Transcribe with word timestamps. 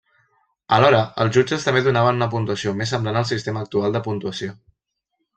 Alhora 0.75 1.01
els 1.25 1.35
jutges 1.35 1.67
també 1.67 1.83
donaven 1.87 2.17
una 2.21 2.29
puntuació 2.31 2.73
més 2.79 2.93
semblant 2.95 3.19
al 3.21 3.27
sistema 3.33 3.61
actual 3.67 3.93
de 3.99 4.03
puntuació. 4.09 4.57